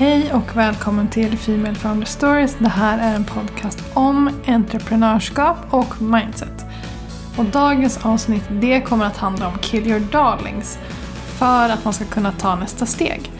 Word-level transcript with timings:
Hej 0.00 0.32
och 0.32 0.56
välkommen 0.56 1.08
till 1.08 1.38
Female 1.38 1.74
Founder 1.74 2.06
Stories. 2.06 2.56
Det 2.58 2.68
här 2.68 3.12
är 3.12 3.16
en 3.16 3.24
podcast 3.24 3.78
om 3.94 4.30
entreprenörskap 4.46 5.56
och 5.70 6.02
mindset. 6.02 6.64
Och 7.36 7.44
dagens 7.44 8.04
avsnitt 8.04 8.42
det 8.50 8.80
kommer 8.80 9.04
att 9.04 9.16
handla 9.16 9.48
om 9.48 9.58
Kill 9.58 9.86
Your 9.86 10.00
Darlings 10.00 10.78
för 11.38 11.68
att 11.68 11.84
man 11.84 11.94
ska 11.94 12.04
kunna 12.04 12.32
ta 12.32 12.56
nästa 12.56 12.86
steg. 12.86 13.30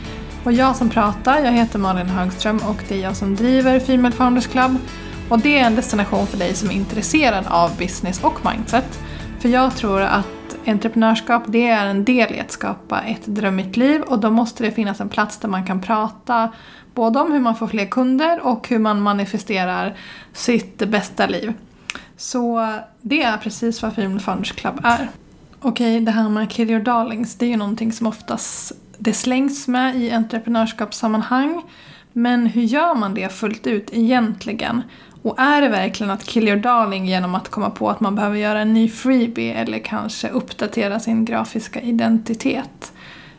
Och 0.45 0.53
jag 0.53 0.77
som 0.77 0.91
pratar, 0.91 1.39
jag 1.39 1.53
heter 1.53 1.79
Malin 1.79 2.09
Högström 2.09 2.59
och 2.69 2.85
det 2.89 2.95
är 2.95 3.03
jag 3.03 3.17
som 3.17 3.37
driver 3.37 3.81
Female 3.81 4.15
Founders 4.15 4.47
Club. 4.47 4.77
Och 5.29 5.39
det 5.39 5.59
är 5.59 5.67
en 5.67 5.75
destination 5.75 6.27
för 6.27 6.39
dig 6.39 6.55
som 6.55 6.71
är 6.71 6.75
intresserad 6.75 7.45
av 7.49 7.77
business 7.77 8.21
och 8.25 8.39
mindset. 8.53 9.01
För 9.39 9.49
jag 9.49 9.77
tror 9.77 10.01
att 10.01 10.40
entreprenörskap 10.67 11.43
det 11.47 11.69
är 11.69 11.87
en 11.87 12.05
del 12.05 12.35
i 12.35 12.41
att 12.41 12.51
skapa 12.51 13.01
ett 13.01 13.27
drömmigt 13.27 13.77
liv 13.77 14.03
och 14.03 14.19
då 14.19 14.31
måste 14.31 14.65
det 14.65 14.71
finnas 14.71 15.01
en 15.01 15.09
plats 15.09 15.39
där 15.39 15.49
man 15.49 15.67
kan 15.67 15.81
prata 15.81 16.53
både 16.95 17.19
om 17.19 17.33
hur 17.33 17.41
man 17.41 17.57
får 17.57 17.67
fler 17.67 17.87
kunder 17.87 18.41
och 18.47 18.69
hur 18.69 18.79
man 18.79 19.03
manifesterar 19.03 19.97
sitt 20.33 20.79
bästa 20.79 21.27
liv. 21.27 21.53
Så 22.17 22.75
det 23.01 23.23
är 23.23 23.37
precis 23.37 23.83
vad 23.83 23.95
Female 23.95 24.21
Founders 24.21 24.53
Club 24.53 24.81
är. 24.85 25.09
Okej, 25.61 26.01
det 26.01 26.11
här 26.11 26.29
med 26.29 26.51
kill 26.51 26.71
your 26.71 26.83
darlings, 26.83 27.35
det 27.35 27.47
är 27.47 27.51
ju 27.51 27.57
någonting 27.57 27.93
som 27.93 28.07
oftast 28.07 28.73
det 28.99 29.13
slängs 29.13 29.69
med 29.69 29.97
i 29.97 30.11
entreprenörskapssammanhang. 30.11 31.63
Men 32.13 32.47
hur 32.47 32.63
gör 32.63 32.95
man 32.95 33.15
det 33.15 33.33
fullt 33.33 33.67
ut 33.67 33.89
egentligen? 33.93 34.83
Och 35.23 35.41
är 35.41 35.63
det 35.63 35.69
verkligen 35.69 36.11
att 36.11 36.25
kill 36.25 36.49
your 36.49 36.61
darling 36.61 37.07
genom 37.07 37.35
att 37.35 37.49
komma 37.49 37.71
på 37.71 37.91
att 37.91 38.01
man 38.01 38.15
behöver 38.15 38.37
göra 38.37 38.61
en 38.61 38.75
ny 38.75 38.89
freebie 38.89 39.55
eller 39.55 39.79
kanske 39.79 40.29
uppdatera 40.29 41.01
sin 41.01 41.25
grafiska 41.25 41.81
identitet? 41.81 42.93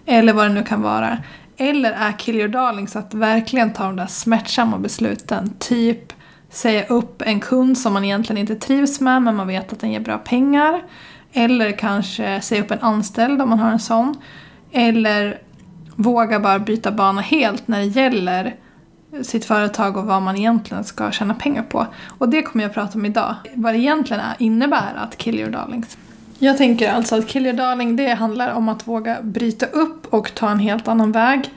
Eller 0.06 0.34
vad 0.34 0.46
det 0.46 0.54
nu 0.54 0.64
kan 0.64 0.82
vara. 0.82 1.18
Eller 1.58 1.92
är 1.92 2.12
kill 2.12 2.36
your 2.36 2.48
darling 2.48 2.88
så 2.88 3.00
att 3.00 3.14
verkligen 3.14 3.74
ta 3.74 3.84
de 3.84 3.96
där 3.96 4.08
smärtsamma 4.08 4.78
besluten, 4.78 5.54
typ 5.60 6.14
säga 6.50 6.86
upp 6.86 7.22
en 7.22 7.40
kund 7.40 7.78
som 7.78 7.94
man 7.94 8.06
egentligen 8.06 8.38
inte 8.38 8.56
trivs 8.56 9.00
med 9.00 9.22
men 9.22 9.36
man 9.36 9.48
vet 9.48 9.74
att 9.74 9.80
den 9.80 9.92
ger 9.92 10.00
bra 10.00 10.18
pengar. 10.18 10.84
Eller 11.34 11.72
kanske 11.72 12.42
säga 12.42 12.62
upp 12.62 12.72
en 12.72 12.80
anställd 12.80 13.42
om 13.42 13.50
man 13.50 13.60
har 13.60 13.72
en 13.72 13.80
sån. 13.80 14.16
Eller 14.72 15.42
våga 15.96 16.40
bara 16.40 16.60
byta 16.60 16.92
bana 16.92 17.22
helt 17.22 17.68
när 17.68 17.80
det 17.80 17.86
gäller 17.86 18.56
sitt 19.22 19.46
företag 19.46 19.98
och 19.98 20.06
vad 20.06 20.22
man 20.22 20.38
egentligen 20.38 20.84
ska 20.84 21.12
tjäna 21.12 21.34
pengar 21.34 21.64
på. 21.64 21.88
Och 22.18 22.30
det 22.30 22.42
kommer 22.42 22.64
jag 22.64 22.70
att 22.70 22.76
prata 22.76 22.98
om 22.98 23.06
idag. 23.06 23.36
Vad 23.54 23.74
det 23.74 23.78
egentligen 23.78 24.22
innebär 24.40 24.94
att 24.96 25.18
kill 25.18 25.40
your 25.40 25.52
darlings. 25.52 25.98
Jag 26.40 26.58
tänker 26.58 26.92
alltså 26.92 27.16
att 27.16 27.28
kill 27.28 27.46
your 27.46 27.58
darling 27.58 27.96
det 27.96 28.14
handlar 28.14 28.54
om 28.54 28.70
att 28.70 28.88
våga 28.88 29.22
bryta 29.22 29.66
upp 29.66 30.14
och 30.14 30.36
ta 30.36 30.50
en 30.50 30.60
helt 30.60 30.88
annan 30.88 31.12
väg. 31.12 31.50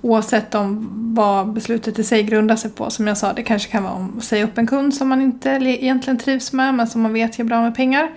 Oavsett 0.00 0.54
om 0.54 0.88
vad 1.14 1.52
beslutet 1.52 1.98
i 1.98 2.04
sig 2.04 2.22
grundar 2.22 2.56
sig 2.56 2.70
på. 2.70 2.90
Som 2.90 3.06
jag 3.06 3.18
sa, 3.18 3.32
det 3.32 3.42
kanske 3.42 3.70
kan 3.70 3.82
vara 3.82 4.08
att 4.16 4.24
säga 4.24 4.44
upp 4.44 4.58
en 4.58 4.66
kund 4.66 4.94
som 4.94 5.08
man 5.08 5.22
inte 5.22 5.50
egentligen 5.50 6.18
trivs 6.18 6.52
med 6.52 6.74
men 6.74 6.86
som 6.86 7.00
man 7.00 7.12
vet 7.12 7.38
ger 7.38 7.44
bra 7.44 7.62
med 7.62 7.74
pengar. 7.74 8.10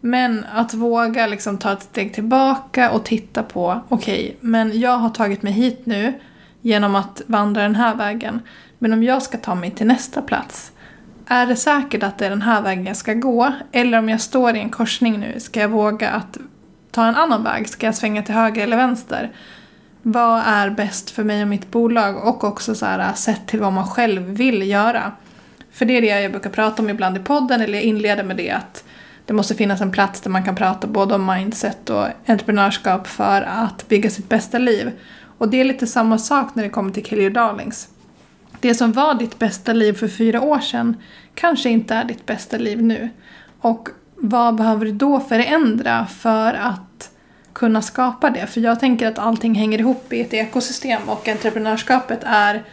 Men 0.00 0.46
att 0.54 0.74
våga 0.74 1.26
liksom 1.26 1.58
ta 1.58 1.72
ett 1.72 1.82
steg 1.82 2.14
tillbaka 2.14 2.90
och 2.90 3.04
titta 3.04 3.42
på, 3.42 3.80
okej, 3.88 4.24
okay, 4.24 4.34
men 4.40 4.80
jag 4.80 4.98
har 4.98 5.10
tagit 5.10 5.42
mig 5.42 5.52
hit 5.52 5.86
nu 5.86 6.12
genom 6.66 6.96
att 6.96 7.22
vandra 7.26 7.62
den 7.62 7.74
här 7.74 7.94
vägen. 7.94 8.40
Men 8.78 8.92
om 8.92 9.02
jag 9.02 9.22
ska 9.22 9.38
ta 9.38 9.54
mig 9.54 9.70
till 9.70 9.86
nästa 9.86 10.22
plats, 10.22 10.72
är 11.26 11.46
det 11.46 11.56
säkert 11.56 12.02
att 12.02 12.18
det 12.18 12.26
är 12.26 12.30
den 12.30 12.42
här 12.42 12.62
vägen 12.62 12.86
jag 12.86 12.96
ska 12.96 13.14
gå? 13.14 13.52
Eller 13.72 13.98
om 13.98 14.08
jag 14.08 14.20
står 14.20 14.56
i 14.56 14.58
en 14.58 14.70
korsning 14.70 15.20
nu, 15.20 15.40
ska 15.40 15.60
jag 15.60 15.68
våga 15.68 16.10
att 16.10 16.38
ta 16.90 17.06
en 17.06 17.14
annan 17.14 17.44
väg? 17.44 17.68
Ska 17.68 17.86
jag 17.86 17.94
svänga 17.94 18.22
till 18.22 18.34
höger 18.34 18.62
eller 18.62 18.76
vänster? 18.76 19.32
Vad 20.02 20.42
är 20.46 20.70
bäst 20.70 21.10
för 21.10 21.24
mig 21.24 21.42
och 21.42 21.48
mitt 21.48 21.70
bolag? 21.70 22.16
Och 22.16 22.44
också 22.44 22.74
så 22.74 22.86
här, 22.86 23.12
sett 23.14 23.46
till 23.46 23.60
vad 23.60 23.72
man 23.72 23.86
själv 23.86 24.22
vill 24.22 24.70
göra. 24.70 25.12
För 25.72 25.84
det 25.84 25.96
är 25.96 26.00
det 26.00 26.20
jag 26.22 26.30
brukar 26.32 26.50
prata 26.50 26.82
om 26.82 26.90
ibland 26.90 27.16
i 27.16 27.20
podden, 27.20 27.60
eller 27.60 27.74
jag 27.74 27.82
inleder 27.82 28.24
med 28.24 28.36
det 28.36 28.50
att 28.50 28.84
det 29.26 29.32
måste 29.32 29.54
finnas 29.54 29.80
en 29.80 29.92
plats 29.92 30.20
där 30.20 30.30
man 30.30 30.44
kan 30.44 30.56
prata 30.56 30.86
både 30.86 31.14
om 31.14 31.26
mindset 31.26 31.90
och 31.90 32.06
entreprenörskap 32.26 33.06
för 33.06 33.42
att 33.42 33.88
bygga 33.88 34.10
sitt 34.10 34.28
bästa 34.28 34.58
liv. 34.58 34.92
Och 35.38 35.48
det 35.48 35.60
är 35.60 35.64
lite 35.64 35.86
samma 35.86 36.18
sak 36.18 36.54
när 36.54 36.62
det 36.62 36.68
kommer 36.68 36.90
till 36.90 37.04
Kill 37.04 37.20
Your 37.20 37.30
Darlings. 37.30 37.88
Det 38.60 38.74
som 38.74 38.92
var 38.92 39.14
ditt 39.14 39.38
bästa 39.38 39.72
liv 39.72 39.92
för 39.92 40.08
fyra 40.08 40.40
år 40.40 40.60
sedan 40.60 40.96
kanske 41.34 41.70
inte 41.70 41.94
är 41.94 42.04
ditt 42.04 42.26
bästa 42.26 42.58
liv 42.58 42.82
nu. 42.82 43.08
Och 43.60 43.88
vad 44.16 44.54
behöver 44.54 44.86
du 44.86 44.92
då 44.92 45.20
förändra 45.20 46.06
för 46.06 46.54
att 46.54 47.10
kunna 47.52 47.82
skapa 47.82 48.30
det? 48.30 48.46
För 48.46 48.60
jag 48.60 48.80
tänker 48.80 49.08
att 49.08 49.18
allting 49.18 49.54
hänger 49.54 49.78
ihop 49.78 50.12
i 50.12 50.20
ett 50.20 50.34
ekosystem 50.34 51.02
och 51.06 51.28
entreprenörskapet 51.28 52.20
är 52.22 52.64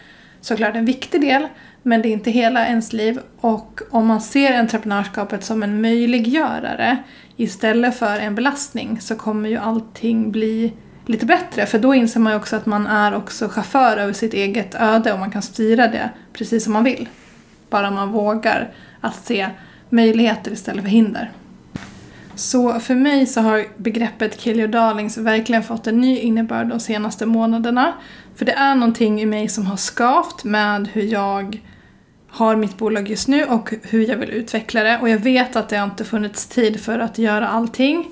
såklart 0.42 0.76
en 0.76 0.86
viktig 0.86 1.22
del 1.22 1.48
men 1.84 2.02
det 2.02 2.10
är 2.10 2.14
inte 2.14 2.32
hela 2.32 2.68
ens 2.68 2.94
liv. 2.94 3.20
Och 3.40 3.82
om 3.90 4.08
man 4.08 4.22
ser 4.22 4.60
entreprenörskapet 4.60 5.44
som 5.44 5.64
en 5.64 5.82
möjliggörare 5.82 6.98
istället 7.36 8.00
för 8.00 8.20
en 8.20 8.36
belastning 8.36 9.02
så 9.02 9.16
kommer 9.16 9.50
ju 9.50 9.58
allting 9.58 10.32
bli 10.32 10.74
lite 11.06 11.26
bättre. 11.26 11.66
För 11.66 11.80
då 11.80 11.94
inser 11.94 12.20
man 12.20 12.34
ju 12.34 12.38
också 12.38 12.56
att 12.56 12.66
man 12.66 12.88
är 12.88 13.16
också 13.16 13.50
chaufför 13.50 13.98
över 13.98 14.14
sitt 14.14 14.34
eget 14.34 14.76
öde 14.76 15.14
och 15.14 15.20
man 15.20 15.32
kan 15.32 15.42
styra 15.42 15.88
det 15.88 16.10
precis 16.34 16.64
som 16.64 16.74
man 16.74 16.84
vill. 16.84 17.10
Bara 17.70 17.92
man 17.92 18.12
vågar 18.12 18.74
att 19.02 19.26
se 19.26 19.50
möjligheter 19.90 20.52
istället 20.52 20.84
för 20.84 20.92
hinder. 20.92 21.32
Så 22.36 22.80
för 22.80 22.96
mig 22.96 23.26
så 23.26 23.42
har 23.42 23.66
begreppet 23.78 24.38
Kill 24.38 24.60
Your 24.60 24.68
Darlings 24.68 25.18
verkligen 25.18 25.64
fått 25.64 25.88
en 25.88 26.02
ny 26.02 26.20
innebörd 26.20 26.68
de 26.68 26.80
senaste 26.80 27.26
månaderna. 27.26 27.94
För 28.36 28.46
det 28.46 28.52
är 28.52 28.76
någonting 28.76 29.22
i 29.22 29.26
mig 29.26 29.50
som 29.50 29.66
har 29.66 29.78
skavt 29.78 30.44
med 30.44 30.88
hur 30.88 31.04
jag 31.04 31.62
har 32.30 32.56
mitt 32.56 32.78
bolag 32.78 33.10
just 33.10 33.28
nu 33.28 33.46
och 33.46 33.74
hur 33.84 34.10
jag 34.10 34.18
vill 34.18 34.30
utveckla 34.30 34.84
det. 34.84 35.00
Och 35.02 35.10
jag 35.10 35.18
vet 35.18 35.56
att 35.56 35.70
det 35.70 35.78
har 35.78 35.86
inte 35.86 36.04
funnits 36.04 36.48
tid 36.48 36.80
för 36.80 37.00
att 37.00 37.18
göra 37.18 37.48
allting. 37.48 38.12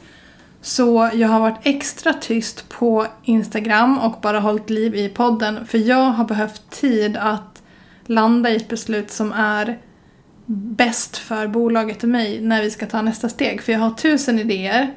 Så 0.62 1.10
jag 1.14 1.28
har 1.28 1.40
varit 1.40 1.60
extra 1.64 2.14
tyst 2.14 2.70
på 2.70 3.08
Instagram 3.24 4.00
och 4.00 4.22
bara 4.22 4.40
hållit 4.40 4.70
liv 4.70 4.96
i 4.96 5.10
podden 5.10 5.66
för 5.66 5.78
jag 5.78 6.12
har 6.12 6.26
behövt 6.26 6.70
tid 6.70 7.18
att 7.18 7.62
landa 8.06 8.50
i 8.50 8.56
ett 8.56 8.70
beslut 8.70 9.12
som 9.12 9.32
är 9.32 9.80
bäst 10.46 11.18
för 11.18 11.48
bolaget 11.48 12.04
och 12.04 12.10
mig 12.10 12.42
när 12.42 12.62
vi 12.62 12.72
ska 12.72 12.86
ta 12.86 13.02
nästa 13.02 13.30
steg. 13.30 13.62
För 13.62 13.72
jag 13.72 13.80
har 13.80 13.92
tusen 13.92 14.40
idéer 14.40 14.94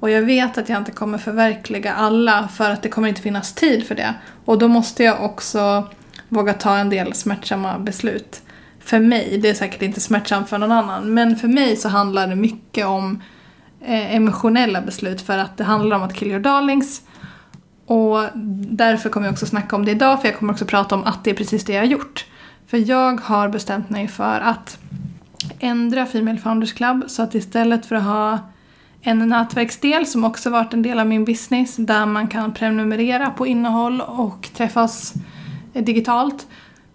och 0.00 0.10
jag 0.10 0.22
vet 0.22 0.58
att 0.58 0.68
jag 0.68 0.78
inte 0.78 0.92
kommer 0.92 1.18
förverkliga 1.18 1.92
alla 1.92 2.48
för 2.48 2.70
att 2.70 2.82
det 2.82 2.88
kommer 2.88 3.08
inte 3.08 3.22
finnas 3.22 3.52
tid 3.52 3.86
för 3.86 3.94
det. 3.94 4.14
Och 4.44 4.58
då 4.58 4.68
måste 4.68 5.04
jag 5.04 5.24
också 5.24 5.88
våga 6.28 6.54
ta 6.54 6.76
en 6.76 6.90
del 6.90 7.14
smärtsamma 7.14 7.78
beslut. 7.78 8.42
För 8.80 9.00
mig, 9.00 9.38
det 9.42 9.48
är 9.48 9.54
säkert 9.54 9.82
inte 9.82 10.00
smärtsamt 10.00 10.48
för 10.48 10.58
någon 10.58 10.72
annan, 10.72 11.14
men 11.14 11.36
för 11.36 11.48
mig 11.48 11.76
så 11.76 11.88
handlar 11.88 12.26
det 12.26 12.36
mycket 12.36 12.86
om 12.86 13.22
Eh, 13.80 14.14
emotionella 14.16 14.80
beslut 14.80 15.20
för 15.20 15.38
att 15.38 15.56
det 15.56 15.64
handlar 15.64 15.96
om 15.96 16.02
att 16.02 16.14
kill 16.14 16.28
your 16.28 16.40
darlings. 16.40 17.02
Och 17.86 18.24
därför 18.70 19.10
kommer 19.10 19.26
jag 19.26 19.32
också 19.32 19.46
snacka 19.46 19.76
om 19.76 19.84
det 19.84 19.90
idag 19.90 20.20
för 20.20 20.28
jag 20.28 20.38
kommer 20.38 20.52
också 20.52 20.64
prata 20.64 20.94
om 20.94 21.04
att 21.04 21.24
det 21.24 21.30
är 21.30 21.34
precis 21.34 21.64
det 21.64 21.72
jag 21.72 21.80
har 21.80 21.86
gjort. 21.86 22.26
För 22.66 22.90
jag 22.90 23.20
har 23.20 23.48
bestämt 23.48 23.90
mig 23.90 24.08
för 24.08 24.40
att 24.40 24.78
ändra 25.58 26.06
Female 26.06 26.38
Founders 26.38 26.72
Club 26.72 27.04
så 27.06 27.22
att 27.22 27.34
istället 27.34 27.86
för 27.86 27.96
att 27.96 28.04
ha 28.04 28.38
en 29.00 29.28
nätverksdel 29.28 30.06
som 30.06 30.24
också 30.24 30.50
varit 30.50 30.74
en 30.74 30.82
del 30.82 30.98
av 30.98 31.06
min 31.06 31.24
business 31.24 31.76
där 31.76 32.06
man 32.06 32.28
kan 32.28 32.54
prenumerera 32.54 33.30
på 33.30 33.46
innehåll 33.46 34.00
och 34.00 34.48
träffas 34.54 35.14
digitalt 35.72 36.46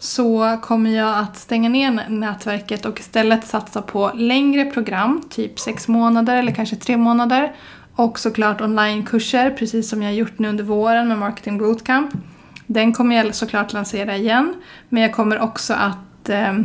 så 0.03 0.57
kommer 0.61 0.89
jag 0.89 1.17
att 1.17 1.37
stänga 1.37 1.69
ner 1.69 2.09
nätverket 2.09 2.85
och 2.85 2.99
istället 2.99 3.47
satsa 3.47 3.81
på 3.81 4.11
längre 4.15 4.65
program, 4.65 5.23
typ 5.29 5.59
sex 5.59 5.87
månader 5.87 6.37
eller 6.37 6.51
kanske 6.51 6.75
tre 6.75 6.97
månader. 6.97 7.55
Och 7.95 8.19
såklart 8.19 8.61
onlinekurser, 8.61 9.49
precis 9.49 9.89
som 9.89 10.01
jag 10.01 10.13
gjort 10.13 10.39
nu 10.39 10.47
under 10.47 10.63
våren 10.63 11.07
med 11.07 11.17
Marketing 11.17 11.57
Bootcamp. 11.57 12.11
Den 12.67 12.93
kommer 12.93 13.15
jag 13.15 13.35
såklart 13.35 13.73
lansera 13.73 14.15
igen, 14.17 14.53
men 14.89 15.03
jag 15.03 15.13
kommer 15.13 15.39
också 15.39 15.73
att 15.73 16.29
eh, 16.29 16.59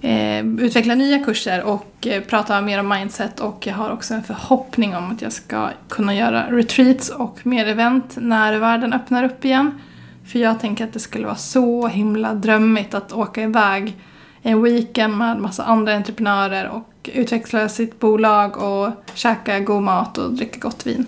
eh 0.00 0.46
utveckla 0.46 0.94
nya 0.94 1.24
kurser 1.24 1.62
och 1.62 2.06
eh, 2.06 2.22
prata 2.22 2.60
mer 2.60 2.80
om 2.80 2.88
mindset 2.88 3.40
och 3.40 3.66
jag 3.66 3.74
har 3.74 3.90
också 3.90 4.14
en 4.14 4.22
förhoppning 4.22 4.96
om 4.96 5.10
att 5.10 5.22
jag 5.22 5.32
ska 5.32 5.70
kunna 5.88 6.14
göra 6.14 6.50
retreats 6.50 7.08
och 7.08 7.46
mer 7.46 7.66
event 7.66 8.16
när 8.20 8.58
världen 8.58 8.92
öppnar 8.92 9.24
upp 9.24 9.44
igen. 9.44 9.80
För 10.28 10.38
jag 10.38 10.60
tänker 10.60 10.84
att 10.84 10.92
det 10.92 11.00
skulle 11.00 11.26
vara 11.26 11.36
så 11.36 11.86
himla 11.86 12.34
drömmigt 12.34 12.94
att 12.94 13.12
åka 13.12 13.42
iväg 13.42 13.96
en 14.42 14.62
weekend 14.62 15.16
med 15.16 15.38
massa 15.38 15.64
andra 15.64 15.94
entreprenörer 15.94 16.68
och 16.68 17.10
utveckla 17.14 17.68
sitt 17.68 18.00
bolag 18.00 18.56
och 18.56 18.90
käka 19.14 19.60
god 19.60 19.82
mat 19.82 20.18
och 20.18 20.32
dricka 20.32 20.58
gott 20.58 20.86
vin. 20.86 21.06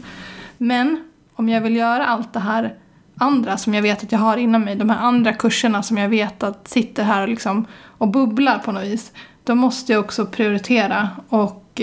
Men 0.59 1.05
om 1.35 1.49
jag 1.49 1.61
vill 1.61 1.77
göra 1.77 2.07
allt 2.07 2.33
det 2.33 2.41
här 2.41 2.75
andra 3.17 3.57
som 3.57 3.75
jag 3.75 3.83
vet 3.83 4.03
att 4.03 4.13
jag 4.13 4.19
har 4.19 4.37
inom 4.37 4.63
mig, 4.63 4.77
de 4.77 4.91
här 4.91 4.99
andra 4.99 5.33
kurserna 5.33 5.83
som 5.83 5.99
jag 5.99 6.09
vet 6.09 6.43
att 6.43 6.69
sitter 6.69 7.03
här 7.03 7.23
och, 7.23 7.29
liksom, 7.29 7.67
och 7.83 8.09
bubblar 8.09 8.59
på 8.59 8.73
något 8.73 8.85
vis, 8.85 9.13
då 9.45 9.55
måste 9.55 9.93
jag 9.93 10.01
också 10.01 10.27
prioritera. 10.27 11.09
Och 11.29 11.81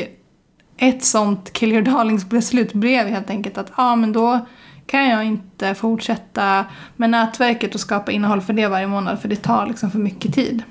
ett 0.77 1.03
sånt 1.03 1.53
kill 1.53 1.71
your 1.71 1.81
darlings 1.81 2.29
beslut 2.29 2.73
blev 2.73 3.07
helt 3.07 3.29
enkelt 3.29 3.57
att 3.57 3.71
ja, 3.77 3.83
ah, 3.83 3.95
men 3.95 4.13
då 4.13 4.39
kan 4.87 5.09
jag 5.09 5.25
inte 5.25 5.75
fortsätta 5.75 6.65
med 6.95 7.09
nätverket 7.09 7.75
och 7.75 7.81
skapa 7.81 8.11
innehåll 8.11 8.41
för 8.41 8.53
det 8.53 8.67
varje 8.67 8.87
månad 8.87 9.19
för 9.19 9.29
det 9.29 9.35
tar 9.35 9.65
liksom 9.65 9.91
för 9.91 9.99
mycket 9.99 10.33
tid. 10.33 10.63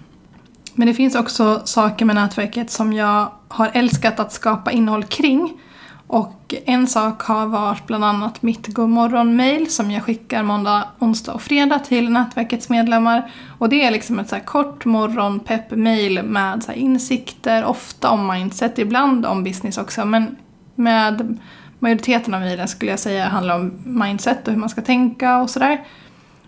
Men 0.75 0.89
det 0.89 0.95
finns 0.95 1.15
också 1.15 1.63
saker 1.65 2.05
med 2.05 2.17
nätverket 2.17 2.71
som 2.71 2.93
jag 2.93 3.33
har 3.49 3.71
älskat 3.75 4.21
att 4.21 4.33
skapa 4.33 4.73
innehåll 4.73 5.05
kring. 5.05 5.61
Och 6.07 6.55
en 6.67 6.87
sak 6.87 7.23
har 7.23 7.47
varit 7.47 7.87
bland 7.87 8.05
annat 8.05 8.43
mitt 8.43 8.67
godmorgon-mail 8.67 9.71
som 9.71 9.91
jag 9.91 10.03
skickar 10.03 10.43
måndag, 10.43 10.85
onsdag 10.99 11.33
och 11.33 11.43
fredag 11.43 11.79
till 11.79 12.11
nätverkets 12.11 12.69
medlemmar. 12.69 13.31
Och 13.59 13.69
det 13.69 13.85
är 13.85 13.91
liksom 13.91 14.19
ett 14.19 14.29
så 14.29 14.41
kort 14.41 14.85
morgonpepp-mail 14.85 16.23
med 16.23 16.63
så 16.63 16.73
insikter, 16.73 17.65
ofta 17.65 18.11
om 18.11 18.27
mindset, 18.27 18.79
ibland 18.79 19.27
om 19.27 19.45
business 19.45 19.79
också. 19.79 20.05
Men 20.05 20.37
med 20.75 21.39
majoriteten 21.79 22.35
av 22.35 22.41
mejlen 22.41 22.69
skulle 22.69 22.91
jag 22.91 23.01
säga 23.01 23.29
handlar 23.29 23.57
om 23.57 23.73
mindset 23.85 24.49
och 24.49 24.53
hur 24.53 24.61
man 24.61 24.69
ska 24.69 24.83
tänka 24.83 25.39
och 25.39 25.51
sådär. 25.51 25.85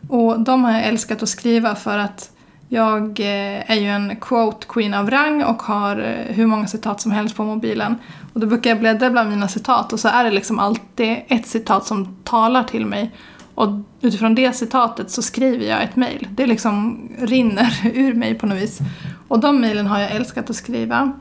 Och 0.08 0.40
de 0.40 0.64
har 0.64 0.72
jag 0.72 0.86
älskat 0.86 1.22
att 1.22 1.28
skriva 1.28 1.74
för 1.74 1.98
att 1.98 2.30
jag 2.68 3.20
eh, 3.20 3.70
är 3.70 3.74
ju 3.74 3.86
en 3.88 4.16
quote 4.16 4.66
queen 4.68 4.94
av 4.94 5.10
rang 5.10 5.42
och 5.44 5.62
har 5.62 5.96
eh, 5.96 6.34
hur 6.34 6.46
många 6.46 6.66
citat 6.66 7.00
som 7.00 7.12
helst 7.12 7.36
på 7.36 7.44
mobilen. 7.44 7.94
Och 8.32 8.40
då 8.40 8.46
brukar 8.46 8.70
jag 8.70 8.80
bläddra 8.80 9.10
bland 9.10 9.30
mina 9.30 9.48
citat 9.48 9.92
och 9.92 10.00
så 10.00 10.08
är 10.08 10.24
det 10.24 10.30
liksom 10.30 10.58
alltid 10.58 11.16
ett 11.28 11.46
citat 11.46 11.86
som 11.86 12.16
talar 12.24 12.64
till 12.64 12.86
mig. 12.86 13.10
Och 13.54 13.68
utifrån 14.00 14.34
det 14.34 14.52
citatet 14.52 15.10
så 15.10 15.22
skriver 15.22 15.66
jag 15.66 15.82
ett 15.82 15.96
mejl. 15.96 16.28
Det 16.30 16.46
liksom 16.46 17.08
rinner 17.18 17.80
ur 17.94 18.14
mig 18.14 18.34
på 18.34 18.46
något 18.46 18.58
vis. 18.58 18.78
Och 19.28 19.40
de 19.40 19.60
mejlen 19.60 19.86
har 19.86 19.98
jag 20.00 20.10
älskat 20.10 20.50
att 20.50 20.56
skriva. 20.56 21.12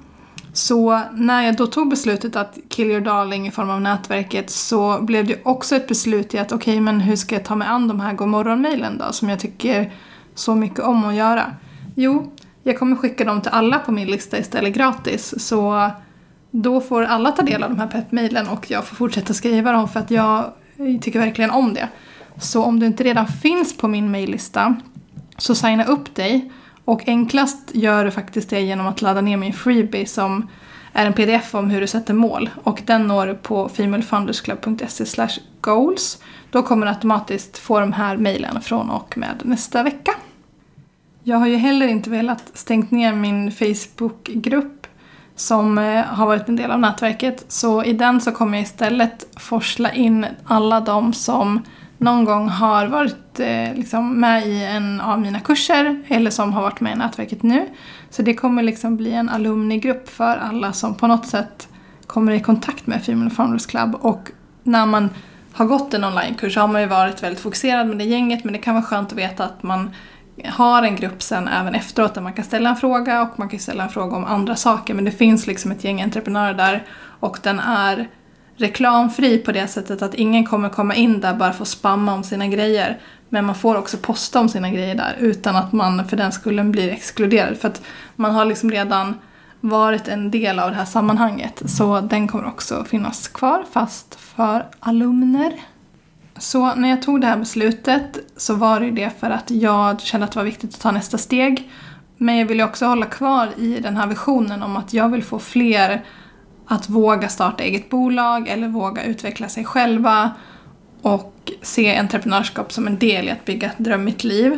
Så 0.58 1.02
när 1.14 1.42
jag 1.42 1.56
då 1.56 1.68
tog 1.68 1.90
beslutet 1.90 2.36
att 2.36 2.58
kill 2.70 2.92
your 2.92 3.02
darling 3.02 3.48
i 3.48 3.52
form 3.52 3.70
av 3.70 3.82
nätverket 3.82 4.50
så 4.50 5.02
blev 5.02 5.28
det 5.28 5.46
också 5.46 5.76
ett 5.76 5.88
beslut 5.88 6.34
i 6.34 6.38
att 6.38 6.52
okej, 6.52 6.74
okay, 6.74 6.82
men 6.82 7.00
hur 7.00 7.16
ska 7.16 7.36
jag 7.36 7.46
ta 7.46 7.56
mig 7.56 7.68
an 7.68 7.88
de 7.88 8.00
här 8.00 8.14
godmorgon-mailen 8.14 8.98
då 8.98 9.12
som 9.12 9.30
jag 9.30 9.40
tycker 9.40 9.94
så 10.36 10.56
mycket 10.56 10.80
om 10.80 11.06
att 11.06 11.16
göra? 11.16 11.46
Jo, 11.96 12.32
jag 12.64 12.80
kommer 12.80 12.96
skicka 12.96 13.26
dem 13.26 13.42
till 13.42 13.52
alla 13.52 13.80
på 13.80 13.92
min 13.92 14.08
lista 14.08 14.38
istället 14.38 14.74
gratis. 14.74 15.48
Så 15.48 15.92
då 16.52 16.82
får 16.82 17.04
alla 17.04 17.32
ta 17.32 17.42
del 17.42 17.64
av 17.64 17.70
de 17.70 17.80
här 17.80 17.88
peppmailen 17.88 18.48
och 18.48 18.72
jag 18.72 18.86
får 18.86 18.96
fortsätta 18.96 19.34
skriva 19.34 19.72
dem 19.72 19.88
för 19.88 20.00
att 20.00 20.12
jag 20.12 20.52
tycker 21.02 21.20
verkligen 21.20 21.52
om 21.52 21.74
det. 21.74 21.90
Så 22.42 22.64
om 22.64 22.80
du 22.80 22.86
inte 22.86 23.04
redan 23.04 23.28
finns 23.28 23.78
på 23.78 23.88
min 23.88 24.12
maillista 24.12 24.76
så 25.38 25.56
signa 25.56 25.84
upp 25.84 26.16
dig 26.16 26.52
och 26.88 27.08
enklast 27.08 27.72
gör 27.74 28.06
du 28.06 28.12
faktiskt 28.12 28.50
det 28.50 28.62
genom 28.62 28.88
att 28.88 29.02
ladda 29.02 29.22
ner 29.22 29.38
min 29.38 29.54
freebie 29.54 30.06
som 30.06 30.48
är 30.94 31.06
en 31.06 31.14
pdf 31.14 31.56
om 31.56 31.70
hur 31.70 31.82
du 31.82 31.88
sätter 31.88 32.14
mål 32.14 32.50
och 32.64 32.82
den 32.86 33.08
når 33.08 33.28
du 33.28 33.36
på 33.36 33.70
femalefoundersclub.se 33.70 35.28
goals. 35.62 36.24
Då 36.50 36.64
kommer 36.64 36.86
du 36.86 36.92
automatiskt 36.92 37.58
få 37.58 37.80
de 37.80 37.94
här 37.94 38.18
mejlen 38.18 38.62
från 38.62 38.90
och 38.90 39.18
med 39.18 39.42
nästa 39.44 39.84
vecka. 39.84 40.12
Jag 41.24 41.38
har 41.38 41.48
ju 41.48 41.56
heller 41.56 41.88
inte 41.88 42.10
velat 42.10 42.44
stängt 42.54 42.92
ner 42.92 43.14
min 43.14 43.52
Facebookgrupp 43.52 44.88
som 45.36 45.78
eh, 45.78 46.06
har 46.06 46.26
varit 46.26 46.50
en 46.50 46.56
del 46.56 46.72
av 46.72 46.80
nätverket. 46.80 47.46
Så 47.48 47.84
i 47.84 47.94
den 47.94 48.22
så 48.22 48.32
kommer 48.32 48.58
jag 48.58 48.64
istället 48.64 49.28
forsla 49.40 49.92
in 49.92 50.26
alla 50.46 50.80
de 50.80 51.14
som 51.14 51.62
någon 51.98 52.26
gång 52.26 52.50
har 52.50 52.88
varit 52.88 53.40
eh, 53.40 53.74
liksom 53.76 54.20
med 54.20 54.48
i 54.48 54.64
en 54.64 55.02
av 55.02 55.22
mina 55.22 55.40
kurser 55.40 56.04
eller 56.08 56.32
som 56.32 56.54
har 56.54 56.62
varit 56.62 56.80
med 56.80 56.94
i 56.94 56.96
nätverket 56.96 57.44
nu. 57.44 57.66
Så 58.10 58.22
det 58.22 58.34
kommer 58.34 58.64
liksom 58.64 58.98
bli 58.98 59.14
en 59.14 59.30
alumnigrupp 59.30 60.10
för 60.10 60.38
alla 60.38 60.74
som 60.74 60.96
på 60.96 61.08
något 61.08 61.28
sätt 61.28 61.68
kommer 62.08 62.32
i 62.32 62.40
kontakt 62.40 62.88
med 62.88 63.04
Female 63.04 63.30
Founders 63.30 63.66
Club 63.66 63.96
och 63.96 64.32
när 64.64 64.86
man 64.86 65.10
har 65.54 65.66
gått 65.66 65.94
en 65.94 66.04
onlinekurs 66.04 66.54
så 66.54 66.60
har 66.60 66.68
man 66.68 66.82
ju 66.82 66.88
varit 66.88 67.24
väldigt 67.24 67.40
fokuserad 67.40 67.88
med 67.88 67.98
det 67.98 68.04
gänget 68.04 68.44
men 68.44 68.54
det 68.54 68.60
kan 68.60 68.74
vara 68.74 68.84
skönt 68.84 69.12
att 69.12 69.18
veta 69.18 69.44
att 69.44 69.64
man 69.64 69.90
har 70.46 70.84
en 70.84 70.96
grupp 70.96 71.22
sen 71.22 71.48
även 71.48 71.76
efteråt 71.76 72.14
där 72.14 72.22
man 72.22 72.34
kan 72.34 72.46
ställa 72.46 72.70
en 72.70 72.76
fråga 72.76 73.22
och 73.22 73.40
man 73.40 73.50
kan 73.50 73.60
ställa 73.60 73.84
en 73.84 73.90
fråga 73.90 74.16
om 74.16 74.26
andra 74.26 74.56
saker 74.56 74.94
men 74.94 75.06
det 75.06 75.12
finns 75.12 75.48
liksom 75.48 75.72
ett 75.72 75.84
gäng 75.84 76.02
entreprenörer 76.02 76.54
där 76.54 76.84
och 77.20 77.40
den 77.44 77.60
är 77.60 78.08
reklamfri 78.58 79.38
på 79.38 79.52
det 79.52 79.68
sättet 79.68 80.02
att 80.02 80.14
ingen 80.14 80.46
kommer 80.46 80.70
komma 80.70 80.96
in 80.96 81.22
där 81.22 81.34
bara 81.34 81.54
för 81.54 81.62
att 81.62 81.68
spamma 81.68 82.14
om 82.14 82.24
sina 82.24 82.48
grejer. 82.48 83.00
Men 83.30 83.46
man 83.46 83.56
får 83.56 83.78
också 83.78 83.98
posta 83.98 84.40
om 84.40 84.50
sina 84.50 84.70
grejer 84.70 84.96
där 84.96 85.16
utan 85.20 85.56
att 85.56 85.74
man 85.74 86.08
för 86.08 86.18
den 86.18 86.32
skullen 86.32 86.72
blir 86.72 86.90
exkluderad. 86.90 87.58
För 87.58 87.68
att 87.68 87.82
man 88.16 88.36
har 88.36 88.46
liksom 88.46 88.72
redan 88.72 89.16
varit 89.62 90.08
en 90.08 90.32
del 90.32 90.60
av 90.60 90.70
det 90.70 90.76
här 90.76 90.86
sammanhanget. 90.86 91.62
Så 91.66 92.02
den 92.02 92.28
kommer 92.28 92.48
också 92.48 92.84
finnas 92.84 93.28
kvar 93.28 93.64
fast 93.72 94.16
för 94.16 94.66
alumner. 94.80 95.54
Så 96.38 96.76
när 96.76 96.90
jag 96.90 97.02
tog 97.02 97.22
det 97.22 97.28
här 97.28 97.38
beslutet 97.38 98.20
så 98.38 98.56
var 98.56 98.80
det 98.80 98.92
det 98.92 99.20
för 99.20 99.30
att 99.30 99.52
jag 99.52 100.02
kände 100.02 100.26
att 100.26 100.32
det 100.32 100.40
var 100.40 100.46
viktigt 100.46 100.74
att 100.74 100.82
ta 100.82 100.92
nästa 100.92 101.18
steg. 101.18 101.72
Men 102.18 102.38
jag 102.38 102.46
vill 102.46 102.62
också 102.62 102.86
hålla 102.86 103.06
kvar 103.06 103.50
i 103.58 103.80
den 103.80 103.98
här 103.98 104.08
visionen 104.08 104.64
om 104.64 104.78
att 104.78 104.94
jag 104.94 105.10
vill 105.10 105.24
få 105.24 105.40
fler 105.40 106.06
att 106.68 106.90
våga 106.90 107.30
starta 107.30 107.64
eget 107.64 107.90
bolag 107.90 108.48
eller 108.48 108.68
våga 108.68 109.04
utveckla 109.04 109.50
sig 109.50 109.66
själva 109.66 110.32
och 111.02 111.52
se 111.62 111.96
entreprenörskap 111.96 112.72
som 112.72 112.88
en 112.88 112.98
del 112.98 113.28
i 113.28 113.32
att 113.32 113.46
bygga 113.46 113.68
ett 113.68 113.78
drömmigt 113.78 114.24
liv. 114.24 114.58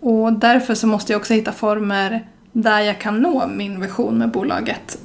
Och 0.00 0.32
därför 0.32 0.74
så 0.74 0.86
måste 0.86 1.12
jag 1.12 1.20
också 1.20 1.34
hitta 1.34 1.52
former 1.52 2.26
där 2.52 2.80
jag 2.80 3.00
kan 3.00 3.18
nå 3.18 3.46
min 3.46 3.80
vision 3.80 4.18
med 4.18 4.30
bolaget. 4.30 4.98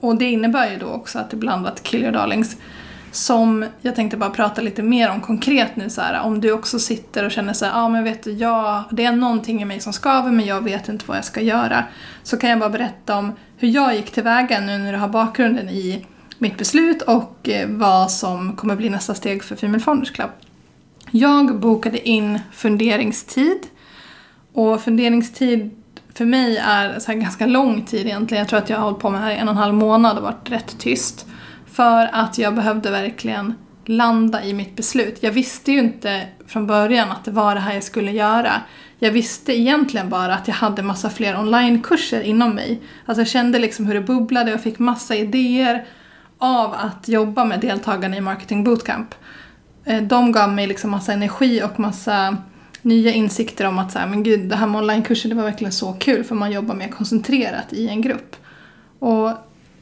Och 0.00 0.16
det 0.16 0.30
innebär 0.30 0.70
ju 0.70 0.78
då 0.78 0.86
också 0.86 1.18
att 1.18 1.32
ibland 1.32 1.66
att 1.66 1.82
Kill 1.82 2.02
Your 2.02 2.12
Darlings 2.12 2.56
som 3.12 3.64
jag 3.80 3.94
tänkte 3.94 4.16
bara 4.16 4.30
prata 4.30 4.62
lite 4.62 4.82
mer 4.82 5.10
om 5.10 5.20
konkret 5.20 5.76
nu 5.76 5.90
så 5.90 6.00
här, 6.00 6.20
om 6.22 6.40
du 6.40 6.52
också 6.52 6.78
sitter 6.78 7.24
och 7.24 7.30
känner 7.30 7.52
så 7.52 7.64
ja 7.64 7.72
ah, 7.74 7.88
men 7.88 8.04
vet 8.04 8.22
du, 8.22 8.32
jag, 8.32 8.84
det 8.90 9.04
är 9.04 9.12
någonting 9.12 9.62
i 9.62 9.64
mig 9.64 9.80
som 9.80 9.92
skaver 9.92 10.30
men 10.30 10.46
jag 10.46 10.64
vet 10.64 10.88
inte 10.88 11.04
vad 11.08 11.16
jag 11.16 11.24
ska 11.24 11.40
göra. 11.40 11.84
Så 12.22 12.36
kan 12.36 12.50
jag 12.50 12.58
bara 12.58 12.70
berätta 12.70 13.16
om 13.16 13.32
hur 13.56 13.68
jag 13.68 13.96
gick 13.96 14.10
tillväga 14.10 14.60
nu 14.60 14.78
när 14.78 14.92
du 14.92 14.98
har 14.98 15.08
bakgrunden 15.08 15.68
i 15.68 16.06
mitt 16.38 16.58
beslut 16.58 17.02
och 17.02 17.48
eh, 17.48 17.68
vad 17.68 18.10
som 18.10 18.56
kommer 18.56 18.76
bli 18.76 18.90
nästa 18.90 19.14
steg 19.14 19.44
för 19.44 19.56
Female 19.56 19.82
Founders 19.82 20.10
Club. 20.10 20.30
Jag 21.10 21.60
bokade 21.60 22.08
in 22.08 22.40
funderingstid 22.52 23.66
och 24.52 24.80
funderingstid 24.80 25.70
för 26.14 26.24
mig 26.24 26.56
är 26.56 26.98
så 26.98 27.12
ganska 27.12 27.46
lång 27.46 27.82
tid 27.82 28.06
egentligen. 28.06 28.40
Jag 28.40 28.48
tror 28.48 28.58
att 28.58 28.70
jag 28.70 28.76
har 28.76 28.84
hållit 28.84 28.98
på 28.98 29.10
med 29.10 29.20
det 29.20 29.24
här 29.24 29.32
i 29.32 29.36
en 29.36 29.48
och 29.48 29.54
en 29.54 29.58
halv 29.58 29.74
månad 29.74 30.16
och 30.16 30.22
varit 30.22 30.50
rätt 30.50 30.78
tyst. 30.78 31.26
För 31.72 32.10
att 32.12 32.38
jag 32.38 32.54
behövde 32.54 32.90
verkligen 32.90 33.54
landa 33.84 34.44
i 34.44 34.52
mitt 34.52 34.76
beslut. 34.76 35.18
Jag 35.20 35.32
visste 35.32 35.72
ju 35.72 35.78
inte 35.78 36.26
från 36.46 36.66
början 36.66 37.10
att 37.10 37.24
det 37.24 37.30
var 37.30 37.54
det 37.54 37.60
här 37.60 37.74
jag 37.74 37.82
skulle 37.82 38.10
göra. 38.10 38.52
Jag 38.98 39.10
visste 39.10 39.52
egentligen 39.52 40.08
bara 40.08 40.34
att 40.34 40.48
jag 40.48 40.54
hade 40.54 40.82
massa 40.82 41.10
fler 41.10 41.38
onlinekurser 41.38 42.20
inom 42.20 42.54
mig. 42.54 42.82
Alltså 43.06 43.20
jag 43.20 43.28
kände 43.28 43.58
liksom 43.58 43.86
hur 43.86 43.94
det 43.94 44.00
bubblade 44.00 44.54
och 44.54 44.60
fick 44.60 44.78
massa 44.78 45.16
idéer 45.16 45.84
av 46.38 46.74
att 46.74 47.08
jobba 47.08 47.44
med 47.44 47.60
deltagarna 47.60 48.16
i 48.16 48.20
Marketing 48.20 48.64
Bootcamp. 48.64 49.14
Eh, 49.84 50.02
de 50.02 50.32
gav 50.32 50.52
mig 50.52 50.66
liksom 50.66 50.90
massa 50.90 51.12
energi 51.12 51.62
och 51.62 51.80
massa 51.80 52.36
nya 52.82 53.12
insikter 53.12 53.66
om 53.66 53.78
att 53.78 53.92
så 53.92 53.98
här, 53.98 54.06
men 54.06 54.22
gud, 54.22 54.48
det 54.48 54.56
här 54.56 54.66
med 54.66 54.80
onlinekurser 54.80 55.28
det 55.28 55.34
var 55.34 55.42
verkligen 55.42 55.72
så 55.72 55.92
kul 55.92 56.24
för 56.24 56.34
man 56.34 56.52
jobbar 56.52 56.74
mer 56.74 56.88
koncentrerat 56.88 57.72
i 57.72 57.88
en 57.88 58.00
grupp. 58.00 58.36
Och 58.98 59.30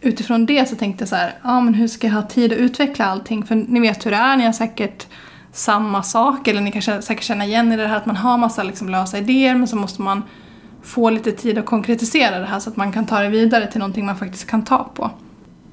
utifrån 0.00 0.46
det 0.46 0.68
så 0.68 0.76
tänkte 0.76 1.02
jag 1.02 1.08
så 1.08 1.16
här, 1.16 1.34
ja 1.42 1.60
men 1.60 1.74
hur 1.74 1.88
ska 1.88 2.06
jag 2.06 2.14
ha 2.14 2.22
tid 2.22 2.52
att 2.52 2.58
utveckla 2.58 3.04
allting? 3.04 3.46
För 3.46 3.54
ni 3.54 3.80
vet 3.80 4.06
hur 4.06 4.10
det 4.10 4.16
är, 4.16 4.36
ni 4.36 4.44
har 4.44 4.52
säkert 4.52 5.06
samma 5.52 6.02
sak 6.02 6.48
eller 6.48 6.60
ni 6.60 6.72
kan 6.72 7.02
säkert 7.02 7.24
känna 7.24 7.44
igen 7.44 7.72
i 7.72 7.76
det 7.76 7.86
här 7.86 7.96
att 7.96 8.06
man 8.06 8.16
har 8.16 8.38
massa 8.38 8.62
liksom 8.62 8.88
lösa 8.88 9.18
idéer 9.18 9.54
men 9.54 9.68
så 9.68 9.76
måste 9.76 10.02
man 10.02 10.22
få 10.82 11.10
lite 11.10 11.32
tid 11.32 11.58
att 11.58 11.66
konkretisera 11.66 12.38
det 12.38 12.46
här 12.46 12.60
så 12.60 12.70
att 12.70 12.76
man 12.76 12.92
kan 12.92 13.06
ta 13.06 13.20
det 13.20 13.28
vidare 13.28 13.66
till 13.66 13.78
någonting 13.78 14.06
man 14.06 14.16
faktiskt 14.16 14.46
kan 14.46 14.64
ta 14.64 14.84
på. 14.94 15.10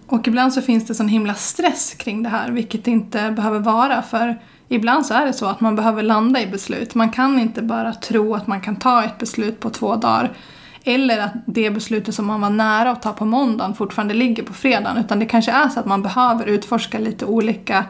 Och 0.08 0.28
ibland 0.28 0.54
så 0.54 0.62
finns 0.62 0.88
det 0.88 0.96
sån 0.96 1.08
himla 1.08 1.34
stress 1.34 1.94
kring 1.94 2.24
det 2.24 2.30
här, 2.30 2.52
vilket 2.52 2.84
det 2.84 2.92
inte 2.92 3.32
behöver 3.32 3.60
vara 3.60 4.02
för 4.02 4.40
ibland 4.68 5.06
så 5.06 5.14
är 5.14 5.26
det 5.26 5.34
så 5.34 5.46
att 5.46 5.62
man 5.62 5.76
behöver 5.76 6.04
landa 6.04 6.42
i 6.42 6.48
beslut. 6.48 6.96
Man 6.96 7.10
kan 7.10 7.40
inte 7.40 7.62
bara 7.62 7.94
tro 7.94 8.36
att 8.36 8.48
man 8.48 8.62
kan 8.62 8.76
ta 8.76 9.04
ett 9.04 9.18
beslut 9.18 9.60
på 9.60 9.70
två 9.70 9.96
dagar 9.96 10.32
eller 10.88 11.20
att 11.20 11.34
det 11.46 11.72
beslutet 11.72 12.16
som 12.16 12.26
man 12.26 12.42
var 12.42 12.50
nära 12.50 12.92
att 12.92 13.02
ta 13.02 13.14
på 13.14 13.26
måndagen 13.26 13.76
fortfarande 13.76 14.14
ligger 14.14 14.44
på 14.44 14.54
fredagen. 14.54 14.98
Utan 14.98 15.20
det 15.20 15.26
kanske 15.26 15.52
är 15.52 15.70
så 15.70 15.80
att 15.80 15.86
man 15.86 16.02
behöver 16.02 16.46
utforska 16.46 17.00
lite 17.00 17.26
olika 17.26 17.86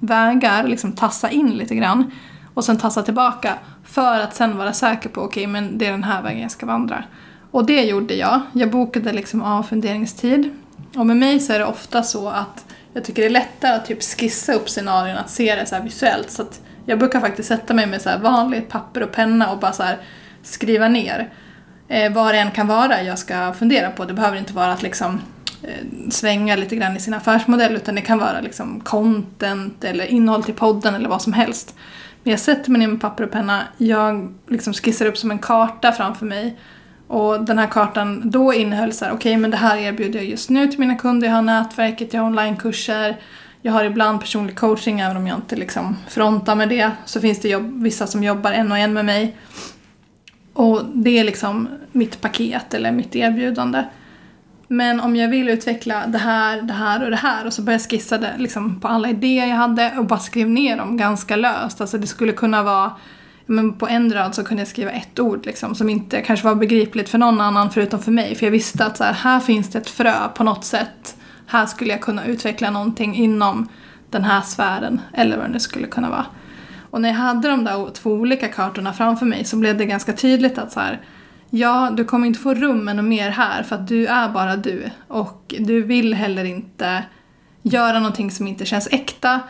vägar, 0.00 0.68
liksom 0.68 0.92
tassa 0.92 1.30
in 1.30 1.50
lite 1.50 1.74
grann. 1.74 2.10
Och 2.54 2.64
sen 2.64 2.78
tassa 2.78 3.02
tillbaka 3.02 3.54
för 3.84 4.20
att 4.20 4.34
sen 4.34 4.58
vara 4.58 4.72
säker 4.72 5.08
på, 5.08 5.20
okej 5.20 5.42
okay, 5.42 5.46
men 5.46 5.78
det 5.78 5.86
är 5.86 5.90
den 5.90 6.04
här 6.04 6.22
vägen 6.22 6.42
jag 6.42 6.50
ska 6.50 6.66
vandra. 6.66 7.04
Och 7.50 7.66
det 7.66 7.82
gjorde 7.82 8.14
jag. 8.14 8.40
Jag 8.52 8.70
bokade 8.70 9.12
liksom 9.12 9.42
av 9.42 9.62
funderingstid. 9.62 10.50
Och 10.96 11.06
med 11.06 11.16
mig 11.16 11.40
så 11.40 11.52
är 11.52 11.58
det 11.58 11.64
ofta 11.64 12.02
så 12.02 12.28
att 12.28 12.64
jag 12.92 13.04
tycker 13.04 13.22
det 13.22 13.28
är 13.28 13.30
lättare 13.30 13.74
att 13.74 13.86
typ 13.86 14.02
skissa 14.02 14.52
upp 14.52 14.70
scenarion, 14.70 15.16
att 15.16 15.30
se 15.30 15.54
det 15.54 15.66
så 15.66 15.80
visuellt. 15.82 16.30
Så 16.30 16.42
att 16.42 16.60
jag 16.86 16.98
brukar 16.98 17.20
faktiskt 17.20 17.48
sätta 17.48 17.74
mig 17.74 17.86
med 17.86 18.02
så 18.02 18.10
vanligt 18.22 18.68
papper 18.68 19.02
och 19.02 19.12
penna 19.12 19.50
och 19.50 19.58
bara 19.58 19.72
så 19.72 19.84
skriva 20.42 20.88
ner 20.88 21.30
eh, 21.92 22.12
vad 22.12 22.34
det 22.34 22.38
än 22.38 22.50
kan 22.50 22.66
vara 22.66 23.02
jag 23.02 23.18
ska 23.18 23.52
fundera 23.52 23.90
på. 23.90 24.04
Det 24.04 24.14
behöver 24.14 24.38
inte 24.38 24.52
vara 24.52 24.72
att 24.72 24.82
liksom 24.82 25.20
eh, 25.62 26.10
svänga 26.10 26.56
lite 26.56 26.76
grann 26.76 26.96
i 26.96 27.00
sin 27.00 27.14
affärsmodell 27.14 27.76
utan 27.76 27.94
det 27.94 28.00
kan 28.00 28.18
vara 28.18 28.40
liksom 28.40 28.80
content 28.80 29.84
eller 29.84 30.06
innehåll 30.06 30.44
till 30.44 30.54
podden 30.54 30.94
eller 30.94 31.08
vad 31.08 31.22
som 31.22 31.32
helst. 31.32 31.74
Men 32.22 32.30
jag 32.30 32.40
sätter 32.40 32.70
mig 32.70 32.78
ner 32.78 32.88
med 32.88 33.00
papper 33.00 33.24
och 33.24 33.30
penna, 33.30 33.62
jag 33.76 34.34
liksom 34.48 34.72
skissar 34.72 35.06
upp 35.06 35.18
som 35.18 35.30
en 35.30 35.38
karta 35.38 35.92
framför 35.92 36.26
mig 36.26 36.58
och 37.06 37.44
den 37.44 37.58
här 37.58 37.66
kartan 37.66 38.30
då 38.30 38.54
innehöll 38.54 38.92
så 38.92 39.04
här, 39.04 39.12
okej 39.12 39.30
okay, 39.30 39.36
men 39.36 39.50
det 39.50 39.56
här 39.56 39.76
erbjuder 39.76 40.18
jag 40.18 40.28
just 40.28 40.50
nu 40.50 40.66
till 40.66 40.80
mina 40.80 40.94
kunder, 40.94 41.28
jag 41.28 41.34
har 41.34 41.42
nätverket, 41.42 42.14
jag 42.14 42.20
har 42.20 42.26
onlinekurser, 42.26 43.16
jag 43.62 43.72
har 43.72 43.84
ibland 43.84 44.20
personlig 44.20 44.56
coaching 44.56 45.00
även 45.00 45.16
om 45.16 45.26
jag 45.26 45.38
inte 45.38 45.56
liksom 45.56 45.96
frontar 46.08 46.54
med 46.54 46.68
det. 46.68 46.90
Så 47.04 47.20
finns 47.20 47.40
det 47.40 47.48
jobb, 47.48 47.82
vissa 47.82 48.06
som 48.06 48.24
jobbar 48.24 48.52
en 48.52 48.72
och 48.72 48.78
en 48.78 48.92
med 48.92 49.04
mig. 49.04 49.36
Och 50.52 50.84
det 50.94 51.18
är 51.18 51.24
liksom 51.24 51.68
mitt 51.92 52.20
paket 52.20 52.74
eller 52.74 52.92
mitt 52.92 53.16
erbjudande. 53.16 53.84
Men 54.68 55.00
om 55.00 55.16
jag 55.16 55.28
vill 55.28 55.48
utveckla 55.48 56.06
det 56.06 56.18
här, 56.18 56.62
det 56.62 56.72
här 56.72 57.04
och 57.04 57.10
det 57.10 57.16
här 57.16 57.46
och 57.46 57.52
så 57.52 57.62
började 57.62 57.82
jag 57.82 57.90
skissa 57.90 58.18
det 58.18 58.32
liksom 58.38 58.80
på 58.80 58.88
alla 58.88 59.08
idéer 59.10 59.46
jag 59.46 59.56
hade 59.56 59.92
och 59.98 60.06
bara 60.06 60.18
skrev 60.18 60.48
ner 60.48 60.76
dem 60.76 60.96
ganska 60.96 61.36
löst. 61.36 61.80
Alltså 61.80 61.98
det 61.98 62.06
skulle 62.06 62.32
kunna 62.32 62.62
vara 62.62 62.92
men 63.46 63.72
på 63.72 63.88
en 63.88 64.12
rad 64.12 64.34
så 64.34 64.44
kunde 64.44 64.60
jag 64.60 64.68
skriva 64.68 64.90
ett 64.90 65.20
ord 65.20 65.46
liksom, 65.46 65.74
som 65.74 65.88
inte 65.88 66.20
kanske 66.20 66.46
var 66.46 66.54
begripligt 66.54 67.08
för 67.08 67.18
någon 67.18 67.40
annan 67.40 67.70
förutom 67.70 68.00
för 68.00 68.12
mig. 68.12 68.34
För 68.34 68.46
jag 68.46 68.50
visste 68.50 68.86
att 68.86 68.96
så 68.96 69.04
här, 69.04 69.12
här 69.12 69.40
finns 69.40 69.70
det 69.70 69.78
ett 69.78 69.90
frö 69.90 70.28
på 70.34 70.44
något 70.44 70.64
sätt. 70.64 71.16
Här 71.46 71.66
skulle 71.66 71.90
jag 71.90 72.00
kunna 72.00 72.24
utveckla 72.24 72.70
någonting 72.70 73.14
inom 73.14 73.68
den 74.10 74.24
här 74.24 74.40
sfären. 74.40 75.00
Eller 75.12 75.36
vad 75.36 75.46
det 75.46 75.52
nu 75.52 75.60
skulle 75.60 75.86
kunna 75.86 76.10
vara. 76.10 76.26
Och 76.92 77.00
när 77.00 77.08
jag 77.08 77.16
hade 77.16 77.48
de 77.48 77.64
där 77.64 77.90
två 77.90 78.10
olika 78.10 78.48
kartorna 78.48 78.92
framför 78.92 79.26
mig 79.26 79.44
så 79.44 79.56
blev 79.56 79.78
det 79.78 79.84
ganska 79.84 80.12
tydligt 80.12 80.58
att 80.58 80.72
så 80.72 80.80
här, 80.80 81.00
ja, 81.50 81.90
du 81.96 82.04
kommer 82.04 82.26
inte 82.26 82.40
få 82.40 82.54
rum 82.54 82.84
med 82.84 82.96
något 82.96 83.04
mer 83.04 83.30
här 83.30 83.62
för 83.62 83.76
att 83.76 83.88
du 83.88 84.06
är 84.06 84.28
bara 84.28 84.56
du. 84.56 84.90
Och 85.08 85.54
du 85.58 85.82
vill 85.82 86.14
heller 86.14 86.44
inte 86.44 87.04
göra 87.62 87.98
någonting 87.98 88.30
som 88.30 88.46
inte 88.46 88.64
känns 88.64 88.88
äkta 88.90 89.40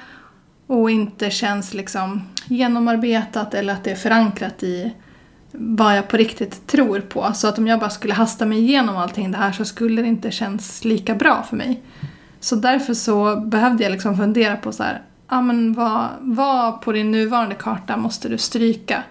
och 0.66 0.90
inte 0.90 1.30
känns 1.30 1.74
liksom 1.74 2.22
genomarbetat 2.46 3.54
eller 3.54 3.72
att 3.72 3.84
det 3.84 3.90
är 3.90 3.96
förankrat 3.96 4.62
i 4.62 4.94
vad 5.52 5.96
jag 5.96 6.08
på 6.08 6.16
riktigt 6.16 6.66
tror 6.66 7.00
på. 7.00 7.32
Så 7.34 7.48
att 7.48 7.58
om 7.58 7.66
jag 7.66 7.80
bara 7.80 7.90
skulle 7.90 8.14
hasta 8.14 8.46
mig 8.46 8.58
igenom 8.58 8.96
allting 8.96 9.32
det 9.32 9.38
här 9.38 9.52
så 9.52 9.64
skulle 9.64 10.02
det 10.02 10.08
inte 10.08 10.30
känns 10.30 10.84
lika 10.84 11.14
bra 11.14 11.42
för 11.42 11.56
mig. 11.56 11.82
Så 12.40 12.56
därför 12.56 12.94
så 12.94 13.36
behövde 13.36 13.82
jag 13.82 13.92
liksom 13.92 14.16
fundera 14.16 14.56
på 14.56 14.72
så 14.72 14.82
här, 14.82 15.02
ja 15.32 15.40
men 15.40 15.72
vad, 15.72 16.08
vad 16.20 16.80
på 16.80 16.92
din 16.92 17.10
nuvarande 17.10 17.54
karta 17.54 17.96
måste 17.96 18.28
du 18.28 18.38
stryka? 18.38 19.02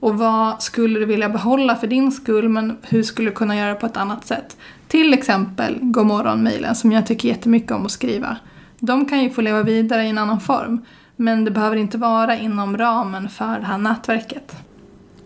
Och 0.00 0.18
vad 0.18 0.62
skulle 0.62 1.00
du 1.00 1.06
vilja 1.06 1.28
behålla 1.28 1.76
för 1.76 1.86
din 1.86 2.12
skull 2.12 2.48
men 2.48 2.76
hur 2.82 3.02
skulle 3.02 3.30
du 3.30 3.34
kunna 3.34 3.56
göra 3.56 3.74
på 3.74 3.86
ett 3.86 3.96
annat 3.96 4.26
sätt? 4.26 4.56
Till 4.88 5.14
exempel 5.14 5.78
Godmorgon-mejlen 5.80 6.74
som 6.74 6.92
jag 6.92 7.06
tycker 7.06 7.28
jättemycket 7.28 7.70
om 7.70 7.84
att 7.84 7.90
skriva. 7.90 8.36
De 8.78 9.06
kan 9.06 9.22
ju 9.22 9.30
få 9.30 9.40
leva 9.40 9.62
vidare 9.62 10.04
i 10.04 10.08
en 10.08 10.18
annan 10.18 10.40
form. 10.40 10.84
Men 11.16 11.44
det 11.44 11.50
behöver 11.50 11.76
inte 11.76 11.98
vara 11.98 12.38
inom 12.38 12.76
ramen 12.76 13.28
för 13.28 13.58
det 13.58 13.66
här 13.66 13.78
nätverket. 13.78 14.56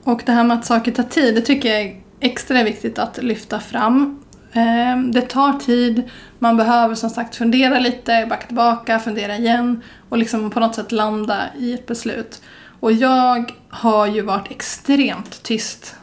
Och 0.04 0.22
det 0.26 0.32
här 0.32 0.44
med 0.44 0.58
att 0.58 0.66
saker 0.66 0.92
tar 0.92 1.02
tid, 1.02 1.34
det 1.34 1.40
tycker 1.40 1.68
jag 1.68 1.82
är 1.82 1.96
extra 2.20 2.62
viktigt 2.62 2.98
att 2.98 3.22
lyfta 3.22 3.60
fram. 3.60 4.21
Ehm, 4.52 5.12
det 5.12 5.22
tar 5.22 5.52
tid, 5.52 6.10
man 6.38 6.56
behöver 6.56 6.94
som 6.94 7.10
sagt 7.10 7.36
fundera 7.36 7.78
lite, 7.78 8.26
backa 8.30 8.46
tillbaka, 8.46 8.98
fundera 8.98 9.36
igen 9.36 9.82
och 10.08 10.18
liksom 10.18 10.50
på 10.50 10.60
något 10.60 10.74
sätt 10.74 10.92
landa 10.92 11.42
i 11.58 11.74
ett 11.74 11.86
beslut. 11.86 12.42
Och 12.80 12.92
jag 12.92 13.52
har 13.68 14.06
ju 14.06 14.22
varit 14.22 14.50
extremt 14.50 15.42
tyst 15.42 15.96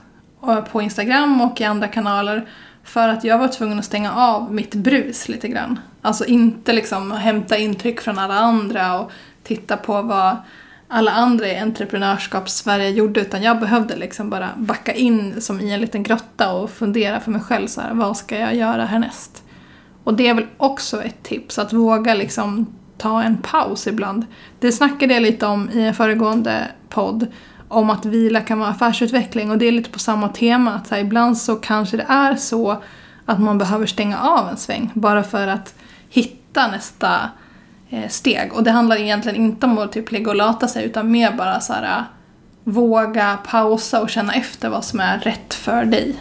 eh, 0.47 0.61
på 0.61 0.81
Instagram 0.81 1.41
och 1.41 1.61
i 1.61 1.63
andra 1.63 1.87
kanaler 1.87 2.47
för 2.83 3.09
att 3.09 3.23
jag 3.23 3.37
var 3.37 3.47
tvungen 3.47 3.79
att 3.79 3.85
stänga 3.85 4.13
av 4.13 4.53
mitt 4.53 4.75
brus 4.75 5.29
lite 5.29 5.47
grann. 5.47 5.79
Alltså 6.01 6.25
inte 6.25 6.73
liksom 6.73 7.11
hämta 7.11 7.57
intryck 7.57 8.01
från 8.01 8.19
alla 8.19 8.33
andra 8.33 8.99
och 8.99 9.11
titta 9.43 9.77
på 9.77 10.01
vad 10.01 10.37
alla 10.91 11.11
andra 11.11 11.47
i 11.47 11.59
entreprenörskaps-Sverige 11.59 12.89
gjorde 12.89 13.21
utan 13.21 13.43
jag 13.43 13.59
behövde 13.59 13.95
liksom 13.95 14.29
bara 14.29 14.49
backa 14.57 14.93
in 14.93 15.41
som 15.41 15.61
i 15.61 15.73
en 15.73 15.81
liten 15.81 16.03
grotta 16.03 16.53
och 16.53 16.69
fundera 16.69 17.19
för 17.19 17.31
mig 17.31 17.41
själv 17.41 17.67
så 17.67 17.81
här, 17.81 17.93
vad 17.93 18.17
ska 18.17 18.39
jag 18.39 18.55
göra 18.55 18.85
härnäst? 18.85 19.43
Och 20.03 20.13
det 20.13 20.27
är 20.27 20.33
väl 20.33 20.47
också 20.57 21.03
ett 21.03 21.23
tips, 21.23 21.59
att 21.59 21.73
våga 21.73 22.13
liksom 22.13 22.65
ta 22.97 23.23
en 23.23 23.37
paus 23.37 23.87
ibland. 23.87 24.25
Det 24.59 24.71
snackade 24.71 25.13
jag 25.13 25.23
lite 25.23 25.45
om 25.45 25.69
i 25.73 25.81
en 25.81 25.93
föregående 25.93 26.67
podd, 26.89 27.27
om 27.67 27.89
att 27.89 28.05
vila 28.05 28.41
kan 28.41 28.59
vara 28.59 28.69
affärsutveckling 28.69 29.51
och 29.51 29.57
det 29.57 29.65
är 29.65 29.71
lite 29.71 29.89
på 29.89 29.99
samma 29.99 30.29
tema, 30.29 30.73
att 30.73 30.87
så 30.87 30.95
här, 30.95 31.01
ibland 31.01 31.37
så 31.37 31.55
kanske 31.55 31.97
det 31.97 32.05
är 32.07 32.35
så 32.35 32.83
att 33.25 33.39
man 33.39 33.57
behöver 33.57 33.85
stänga 33.85 34.19
av 34.19 34.49
en 34.49 34.57
sväng 34.57 34.91
bara 34.93 35.23
för 35.23 35.47
att 35.47 35.75
hitta 36.09 36.67
nästa 36.67 37.29
Eh, 37.91 38.07
steg. 38.09 38.53
Och 38.53 38.63
det 38.63 38.71
handlar 38.71 38.95
egentligen 38.95 39.41
inte 39.41 39.65
om 39.65 39.77
att 39.77 39.91
typ 39.91 40.11
ligga 40.11 40.29
och 40.29 40.35
lata 40.35 40.67
sig 40.67 40.85
utan 40.85 41.11
mer 41.11 41.31
bara 41.31 41.59
så 41.59 41.73
här, 41.73 41.97
eh, 41.97 42.03
våga 42.63 43.37
pausa 43.47 44.01
och 44.01 44.09
känna 44.09 44.33
efter 44.33 44.69
vad 44.69 44.85
som 44.85 44.99
är 44.99 45.19
rätt 45.19 45.53
för 45.53 45.85
dig. 45.85 46.15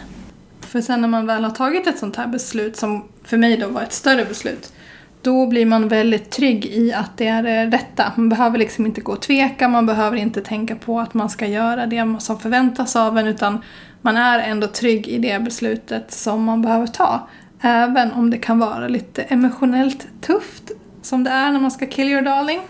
För 0.61 0.81
sen 0.81 1.01
när 1.01 1.07
man 1.07 1.25
väl 1.25 1.43
har 1.43 1.51
tagit 1.51 1.87
ett 1.87 1.99
sånt 1.99 2.15
här 2.15 2.27
beslut, 2.27 2.77
som 2.77 3.03
för 3.23 3.37
mig 3.37 3.57
då 3.57 3.67
var 3.67 3.81
ett 3.81 3.93
större 3.93 4.25
beslut, 4.25 4.73
då 5.21 5.47
blir 5.47 5.65
man 5.65 5.87
väldigt 5.87 6.31
trygg 6.31 6.65
i 6.65 6.93
att 6.93 7.17
det 7.17 7.27
är 7.27 7.43
det 7.43 7.65
rätta. 7.65 8.11
Man 8.15 8.29
behöver 8.29 8.57
liksom 8.57 8.85
inte 8.85 9.01
gå 9.01 9.11
och 9.11 9.21
tveka, 9.21 9.67
man 9.67 9.85
behöver 9.85 10.17
inte 10.17 10.41
tänka 10.41 10.75
på 10.75 10.99
att 10.99 11.13
man 11.13 11.29
ska 11.29 11.47
göra 11.47 11.85
det 11.85 12.15
som 12.19 12.39
förväntas 12.39 12.95
av 12.95 13.17
en, 13.17 13.27
utan 13.27 13.61
man 14.01 14.17
är 14.17 14.39
ändå 14.39 14.67
trygg 14.67 15.07
i 15.07 15.17
det 15.17 15.43
beslutet 15.43 16.11
som 16.11 16.43
man 16.43 16.61
behöver 16.61 16.87
ta. 16.87 17.27
Även 17.61 18.11
om 18.11 18.29
det 18.29 18.37
kan 18.37 18.59
vara 18.59 18.87
lite 18.87 19.21
emotionellt 19.21 20.07
tufft 20.21 20.71
som 21.01 21.23
det 21.23 21.29
är 21.29 21.51
när 21.51 21.59
man 21.59 21.71
ska 21.71 21.85
kill 21.85 22.09
your 22.09 22.21
darling. 22.21 22.61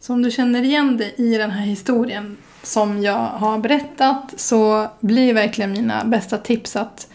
Så 0.00 0.12
om 0.12 0.22
du 0.22 0.30
känner 0.30 0.62
igen 0.62 0.96
dig 0.96 1.14
i 1.18 1.36
den 1.38 1.50
här 1.50 1.66
historien 1.66 2.36
som 2.62 3.02
jag 3.02 3.26
har 3.26 3.58
berättat 3.58 4.34
så 4.36 4.88
blir 5.00 5.34
verkligen 5.34 5.72
mina 5.72 6.04
bästa 6.04 6.38
tips 6.38 6.76
att 6.76 7.08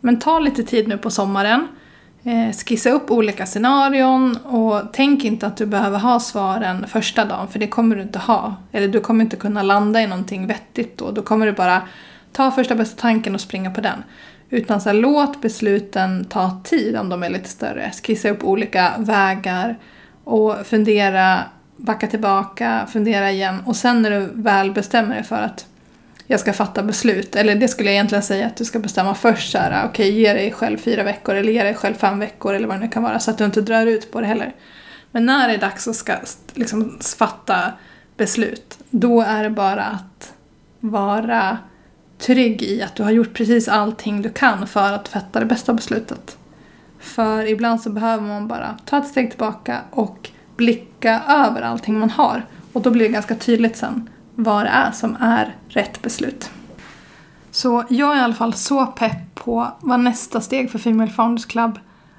men 0.00 0.18
ta 0.18 0.38
lite 0.38 0.62
tid 0.62 0.88
nu 0.88 0.98
på 0.98 1.10
sommaren. 1.10 1.68
Eh, 2.24 2.56
skissa 2.66 2.90
upp 2.90 3.10
olika 3.10 3.46
scenarion 3.46 4.36
och 4.36 4.82
tänk 4.92 5.24
inte 5.24 5.46
att 5.46 5.56
du 5.56 5.66
behöver 5.66 5.98
ha 5.98 6.20
svaren 6.20 6.86
första 6.88 7.24
dagen 7.24 7.48
för 7.48 7.58
det 7.58 7.66
kommer 7.66 7.96
du 7.96 8.02
inte 8.02 8.18
ha. 8.18 8.56
Eller 8.72 8.88
du 8.88 9.00
kommer 9.00 9.24
inte 9.24 9.36
kunna 9.36 9.62
landa 9.62 10.02
i 10.02 10.06
någonting 10.06 10.46
vettigt 10.46 10.98
då. 10.98 11.10
Då 11.10 11.22
kommer 11.22 11.46
du 11.46 11.52
bara 11.52 11.82
ta 12.32 12.50
första 12.50 12.74
bästa 12.74 13.00
tanken 13.00 13.34
och 13.34 13.40
springa 13.40 13.70
på 13.70 13.80
den. 13.80 14.02
Utan 14.52 14.80
så 14.80 14.88
här, 14.88 14.96
låt 14.96 15.40
besluten 15.40 16.24
ta 16.24 16.60
tid 16.64 16.96
om 16.96 17.08
de 17.08 17.22
är 17.22 17.30
lite 17.30 17.48
större. 17.48 17.92
Skissa 18.02 18.30
upp 18.30 18.44
olika 18.44 18.92
vägar 18.98 19.78
och 20.24 20.66
fundera, 20.66 21.38
backa 21.76 22.06
tillbaka, 22.06 22.86
fundera 22.92 23.30
igen. 23.30 23.62
Och 23.66 23.76
sen 23.76 24.02
när 24.02 24.10
du 24.10 24.28
väl 24.34 24.72
bestämmer 24.72 25.14
dig 25.14 25.24
för 25.24 25.36
att 25.36 25.66
jag 26.26 26.40
ska 26.40 26.52
fatta 26.52 26.82
beslut, 26.82 27.36
eller 27.36 27.54
det 27.54 27.68
skulle 27.68 27.88
jag 27.88 27.94
egentligen 27.94 28.22
säga 28.22 28.46
att 28.46 28.56
du 28.56 28.64
ska 28.64 28.78
bestämma 28.78 29.14
först 29.14 29.52
så 29.52 29.58
här, 29.58 29.86
okej 29.86 30.08
okay, 30.08 30.20
ge 30.20 30.32
dig 30.32 30.52
själv 30.52 30.78
fyra 30.78 31.02
veckor 31.02 31.34
eller 31.34 31.52
ge 31.52 31.62
dig 31.62 31.74
själv 31.74 31.94
fem 31.94 32.18
veckor 32.18 32.54
eller 32.54 32.68
vad 32.68 32.76
det 32.76 32.80
nu 32.80 32.88
kan 32.88 33.02
vara 33.02 33.18
så 33.18 33.30
att 33.30 33.38
du 33.38 33.44
inte 33.44 33.60
drar 33.60 33.86
ut 33.86 34.12
på 34.12 34.20
det 34.20 34.26
heller. 34.26 34.54
Men 35.10 35.26
när 35.26 35.48
det 35.48 35.54
är 35.54 35.58
dags 35.58 35.88
att 35.88 35.96
ska, 35.96 36.14
liksom, 36.54 36.98
fatta 37.18 37.72
beslut, 38.16 38.78
då 38.90 39.20
är 39.20 39.42
det 39.42 39.50
bara 39.50 39.84
att 39.84 40.32
vara 40.80 41.58
trygg 42.22 42.62
i 42.62 42.82
att 42.82 42.96
du 42.96 43.02
har 43.02 43.10
gjort 43.10 43.34
precis 43.34 43.68
allting 43.68 44.22
du 44.22 44.30
kan 44.30 44.66
för 44.66 44.92
att 44.92 45.08
fatta 45.08 45.40
det 45.40 45.46
bästa 45.46 45.72
beslutet. 45.72 46.36
För 46.98 47.46
ibland 47.46 47.80
så 47.80 47.90
behöver 47.90 48.26
man 48.28 48.48
bara 48.48 48.78
ta 48.84 48.98
ett 48.98 49.08
steg 49.08 49.30
tillbaka 49.30 49.80
och 49.90 50.30
blicka 50.56 51.22
över 51.28 51.62
allting 51.62 51.98
man 51.98 52.10
har. 52.10 52.46
Och 52.72 52.82
då 52.82 52.90
blir 52.90 53.06
det 53.06 53.12
ganska 53.12 53.34
tydligt 53.34 53.76
sen 53.76 54.10
vad 54.34 54.64
det 54.64 54.68
är 54.68 54.90
som 54.90 55.16
är 55.20 55.56
rätt 55.68 56.02
beslut. 56.02 56.50
Så 57.50 57.84
jag 57.88 58.12
är 58.12 58.16
i 58.16 58.20
alla 58.20 58.34
fall 58.34 58.54
så 58.54 58.86
pepp 58.86 59.34
på 59.34 59.72
vad 59.80 60.00
nästa 60.00 60.40
steg 60.40 60.70
för 60.70 60.78
Female 60.78 61.10
Founders 61.10 61.44
Club 61.44 61.78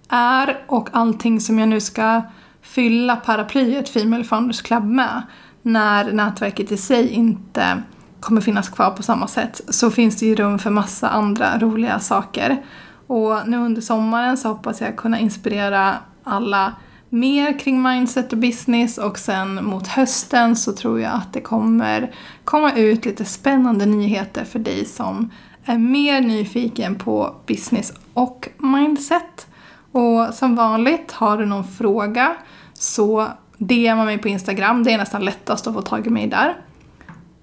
är 0.10 0.64
och 0.68 0.90
allting 0.92 1.40
som 1.40 1.60
jag 1.60 1.70
nu 1.70 1.82
ska 1.82 2.22
fylla 2.62 3.16
paraplyet 3.16 3.90
Female 3.90 4.24
Founders 4.24 4.62
Club 4.62 4.84
med 4.84 5.22
när 5.62 6.12
nätverket 6.12 6.72
i 6.72 6.78
sig 6.78 7.10
inte 7.10 7.84
kommer 8.24 8.42
finnas 8.42 8.70
kvar 8.70 8.92
på 8.92 9.04
samma 9.04 9.28
sätt 9.28 9.62
så 9.70 9.92
finns 9.92 10.16
det 10.16 10.26
ju 10.26 10.36
rum 10.36 10.60
för 10.60 10.70
massa 10.70 11.10
andra 11.10 11.60
roliga 11.60 12.00
saker. 12.00 12.64
Och 13.08 13.48
nu 13.48 13.58
under 13.58 13.82
sommaren 13.82 14.38
så 14.38 14.48
hoppas 14.48 14.82
jag 14.82 14.96
kunna 14.98 15.20
inspirera 15.20 15.96
alla 16.24 16.74
mer 17.10 17.60
kring 17.60 17.82
mindset 17.82 18.34
och 18.34 18.40
business 18.40 18.98
och 18.98 19.20
sen 19.20 19.66
mot 19.66 19.88
hösten 19.88 20.56
så 20.56 20.74
tror 20.74 21.00
jag 21.00 21.14
att 21.14 21.34
det 21.34 21.42
kommer 21.42 22.16
komma 22.44 22.74
ut 22.74 23.06
lite 23.06 23.26
spännande 23.26 23.86
nyheter 23.86 24.46
för 24.46 24.60
dig 24.60 24.86
som 24.86 25.32
är 25.66 25.78
mer 25.78 26.22
nyfiken 26.22 26.96
på 26.96 27.36
business 27.46 27.94
och 28.14 28.50
mindset. 28.58 29.48
Och 29.92 30.34
som 30.34 30.56
vanligt, 30.56 31.12
har 31.12 31.38
du 31.38 31.46
någon 31.46 31.68
fråga 31.68 32.36
så 32.74 33.28
DMa 33.58 34.06
mig 34.06 34.18
på 34.18 34.28
Instagram, 34.28 34.84
det 34.84 34.92
är 34.92 34.98
nästan 34.98 35.26
lättast 35.26 35.68
att 35.68 35.74
få 35.74 35.82
tag 35.82 36.08
i 36.08 36.10
mig 36.10 36.28
där. 36.28 36.56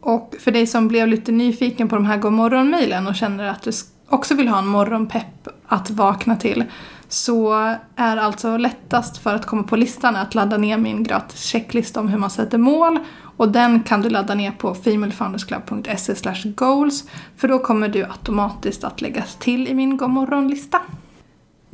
Och 0.01 0.35
för 0.41 0.51
dig 0.51 0.67
som 0.67 0.89
blev 0.89 1.09
lite 1.09 1.33
nyfiken 1.33 1.89
på 1.89 1.97
de 1.97 2.07
här 2.07 2.19
godmorgon-mejlen 2.19 3.07
och 3.07 3.15
känner 3.15 3.49
att 3.49 3.63
du 3.63 3.71
också 4.09 4.35
vill 4.35 4.49
ha 4.49 4.59
en 4.59 4.67
morgonpepp 4.67 5.49
att 5.67 5.91
vakna 5.91 6.37
till 6.37 6.65
så 7.09 7.53
är 7.97 8.17
alltså 8.17 8.57
lättast 8.57 9.19
för 9.19 9.35
att 9.35 9.47
komma 9.47 9.63
på 9.63 9.77
listan 9.77 10.17
att 10.17 10.35
ladda 10.35 10.57
ner 10.57 10.79
min 10.79 11.03
gratis 11.03 11.45
checklista 11.45 12.01
om 12.01 12.09
hur 12.09 12.19
man 12.19 12.31
sätter 12.31 12.59
mål 12.59 12.99
och 13.37 13.49
den 13.49 13.83
kan 13.83 14.03
du 14.03 14.11
ladda 14.11 14.35
ner 14.35 14.51
på 14.51 14.75
femalefoundersclub.se 14.75 16.15
goals 16.45 17.05
för 17.37 17.49
då 17.49 17.59
kommer 17.59 17.89
du 17.89 18.05
automatiskt 18.05 18.85
att 18.85 19.01
läggas 19.01 19.37
till 19.37 19.69
i 19.69 19.75
min 19.75 19.97
godmorgonlista. 19.97 20.81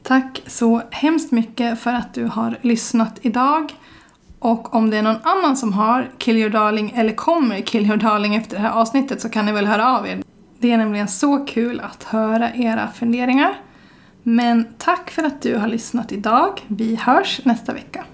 Tack 0.02 0.42
så 0.46 0.82
hemskt 0.90 1.32
mycket 1.32 1.80
för 1.80 1.92
att 1.92 2.14
du 2.14 2.24
har 2.24 2.58
lyssnat 2.62 3.18
idag. 3.22 3.72
Och 4.38 4.74
om 4.74 4.90
det 4.90 4.96
är 4.96 5.02
någon 5.02 5.22
annan 5.22 5.56
som 5.56 5.72
har 5.72 6.10
Kill 6.18 6.36
Your 6.36 6.50
Darling 6.50 6.92
eller 6.96 7.12
kommer 7.12 7.60
Kill 7.60 7.86
Your 7.86 7.96
Darling 7.96 8.34
efter 8.34 8.56
det 8.56 8.62
här 8.62 8.70
avsnittet 8.70 9.20
så 9.20 9.28
kan 9.28 9.46
ni 9.46 9.52
väl 9.52 9.66
höra 9.66 9.98
av 9.98 10.06
er. 10.06 10.22
Det 10.58 10.72
är 10.72 10.76
nämligen 10.76 11.08
så 11.08 11.38
kul 11.38 11.80
att 11.80 12.02
höra 12.04 12.54
era 12.54 12.88
funderingar. 12.88 13.60
Men 14.22 14.66
tack 14.78 15.10
för 15.10 15.22
att 15.22 15.42
du 15.42 15.56
har 15.56 15.68
lyssnat 15.68 16.12
idag. 16.12 16.62
Vi 16.66 16.96
hörs 16.96 17.40
nästa 17.44 17.72
vecka. 17.72 18.04